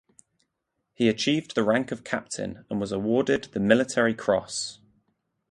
He 0.95 1.07
achieved 1.09 1.53
the 1.53 1.61
rank 1.63 1.91
of 1.91 2.03
captain 2.03 2.65
and 2.71 2.81
was 2.81 2.91
awarded 2.91 3.49
the 3.53 3.59
Military 3.59 4.15
Cross. 4.15 4.79